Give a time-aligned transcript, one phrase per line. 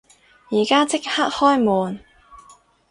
[0.49, 1.99] 而家即刻開門！